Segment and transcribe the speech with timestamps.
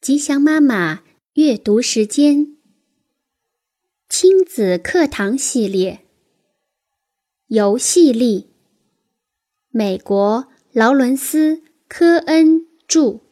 [0.00, 2.56] 吉祥妈妈阅读时间，
[4.08, 6.06] 亲子课堂系列，
[7.48, 8.48] 游戏力。
[9.70, 11.56] 美国劳伦斯·
[11.88, 13.22] 科恩著，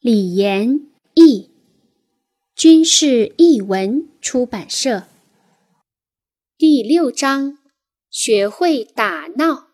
[0.00, 1.50] 李延译，
[2.56, 5.06] 军事译文出版社。
[6.56, 7.58] 第六章：
[8.08, 9.68] 学会打闹。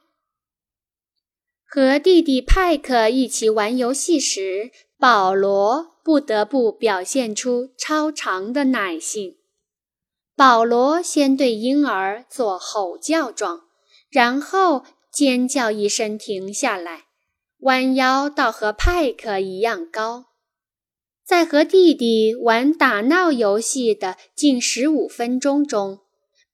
[1.64, 5.91] 和弟弟派克一起玩游戏时，保罗。
[6.03, 9.37] 不得不表现出超长的耐性。
[10.34, 13.65] 保罗先对婴儿做吼叫状，
[14.09, 17.05] 然后尖叫一声停下来，
[17.59, 20.24] 弯腰到和派克一样高。
[21.23, 26.01] 在和弟弟玩打闹游戏的近十五分钟中，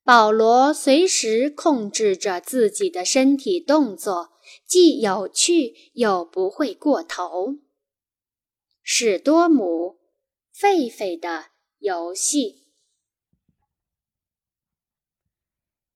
[0.03, 4.31] 保罗随时控制着自己的身体动作，
[4.67, 7.55] 既有趣又不会过头。
[8.89, 9.97] 史多姆，
[10.57, 11.47] 狒狒的
[11.79, 12.69] 游戏。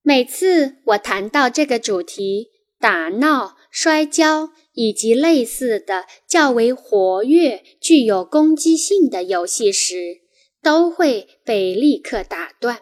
[0.02, 10.24] 每次我谈到这个主题——打闹、摔跤以及类似的较为活跃、具有攻击性的游戏时，
[10.62, 12.82] 都会被立刻打断。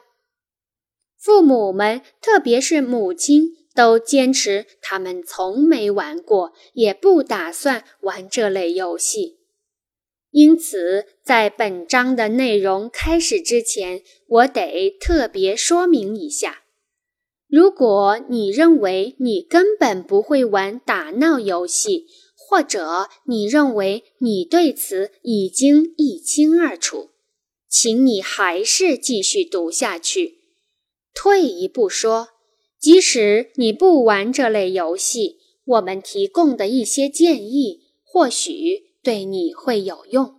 [1.19, 9.37] 父母们，特别是母亲，都坚持他们从没玩过，也不打算玩这类游戏。
[10.31, 16.63] 因此，在本章的内容开始之前，我得特别说明一下：
[17.47, 27.09] 如果你认为你根本不会玩打闹游戏，或者你认为你对此已经一清二楚，
[27.67, 30.35] 请你还是继续读下去。
[31.15, 32.29] 退一步说，
[32.79, 38.88] 即使你不玩这类游戏，我们提供的一些建议或许。
[39.09, 40.35] 对你会有用。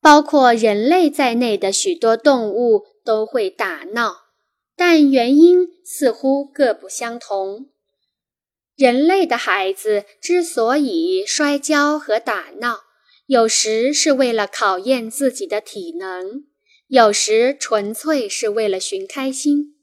[0.00, 4.24] 包括人类在内的许多动物都会打闹，
[4.74, 7.68] 但原因似乎各不相同。
[8.74, 12.80] 人类的孩子之所以摔跤和打闹，
[13.26, 16.42] 有时是为了考验自己的体能，
[16.88, 19.76] 有时纯粹是为了寻开心，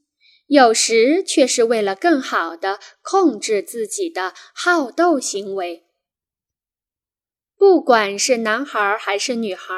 [0.48, 5.85] 有时却是为了更好地控制自己的好斗行为。
[7.68, 9.74] 不管是男孩还是女孩，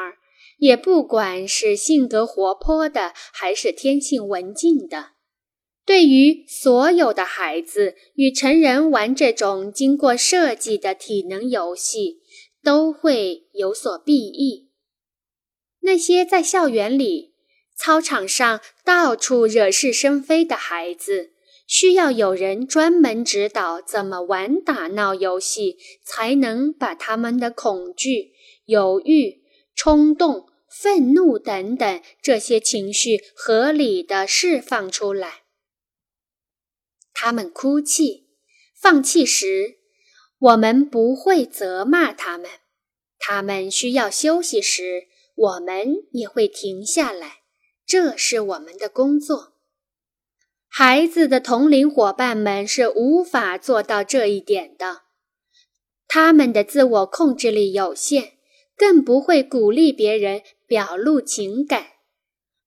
[0.58, 5.12] 也不管是性格活泼的还是天性文静的，
[5.86, 12.18] 对于所有的孩子与成人玩这种经过设计的体能游戏，
[12.62, 14.68] 都会有所裨益。
[15.80, 17.32] 那些在校园里、
[17.74, 21.32] 操场上到处惹是生非的孩子。
[21.68, 28.32] 需要有人专门指导怎么玩打闹游戏，才能把他们的恐惧、
[28.64, 29.42] 犹豫、
[29.74, 35.42] 冲动、愤怒等等这些情绪合理的释放出来。
[37.12, 38.30] 他们哭泣、
[38.74, 39.76] 放弃时，
[40.38, 42.48] 我们不会责骂他们；
[43.18, 47.42] 他们需要休息时，我们也会停下来。
[47.84, 49.57] 这是我们的工作。
[50.70, 55.02] 孩子的同龄伙伴们是无法做到这一点的，
[56.06, 58.34] 他们的自我控制力有限，
[58.76, 61.86] 更不会鼓励别人表露情感。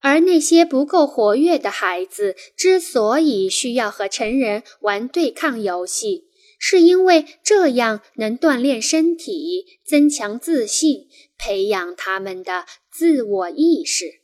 [0.00, 6.24] 而那些不够活跃的孩子之所以需要和成人玩对抗游戏，
[6.58, 11.06] 是因为这样能锻炼身体、增强自信、
[11.38, 14.21] 培养他们的自我意识。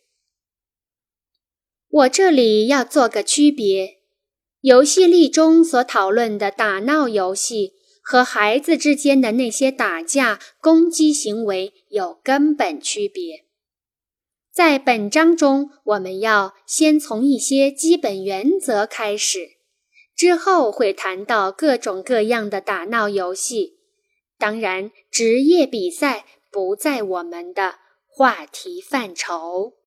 [1.90, 4.00] 我这里要做个区别：
[4.60, 7.72] 游戏例中所讨论的打闹游戏
[8.02, 13.46] 和孩子之间的那些打架、攻击行为有根本区别。
[14.52, 19.52] 在本章中，我们要先从一些基本原则开始，
[20.14, 23.78] 之后会谈到各种各样的打闹游戏。
[24.36, 27.76] 当然，职业比赛不在我们的
[28.06, 29.77] 话题范畴。